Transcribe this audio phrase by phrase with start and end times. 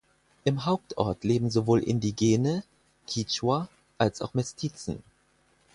[0.45, 2.63] Im Hauptort leben sowohl Indigene
[3.05, 3.69] (Kichwa)
[3.99, 5.03] als auch Mestizen.